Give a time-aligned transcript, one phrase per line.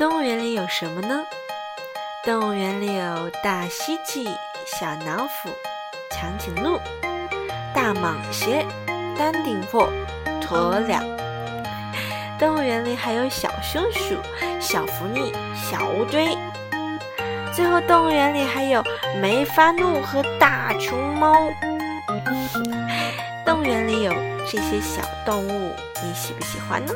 [0.00, 1.22] 动物园里有什么呢？
[2.24, 4.26] 动物园里有大蜥蜴
[4.64, 5.50] 小老虎
[6.10, 6.80] 长颈鹿
[7.74, 8.46] 大蟒蛇
[9.18, 9.92] 丹顶鹤
[10.40, 11.02] 鸵鸟。
[12.38, 14.16] 动物园里还有小松鼠
[14.58, 16.34] 小狐狸小乌龟。
[17.52, 18.82] 最后动物园里还有
[19.20, 21.34] 梅花鹿和大熊猫。
[23.44, 24.14] 动物园里有
[24.50, 26.94] 这些小动物你喜不喜欢呢？